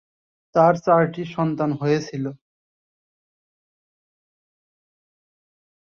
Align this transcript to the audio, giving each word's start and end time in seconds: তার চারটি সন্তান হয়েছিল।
তার 0.55 0.73
চারটি 0.85 1.23
সন্তান 1.35 1.71
হয়েছিল। 1.81 2.25